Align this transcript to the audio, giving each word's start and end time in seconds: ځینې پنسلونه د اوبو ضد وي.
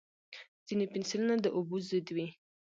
ځینې 0.67 0.85
پنسلونه 0.91 1.35
د 1.39 1.45
اوبو 1.57 1.77
ضد 1.87 2.07
وي. 2.15 2.27